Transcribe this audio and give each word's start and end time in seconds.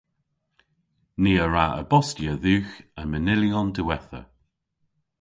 Ni 1.21 1.33
a 1.43 1.45
wra 1.47 1.65
e-bostya 1.81 2.33
dhywgh 2.43 2.73
an 2.99 3.07
manylyon 3.11 3.69
diwettha. 3.75 4.21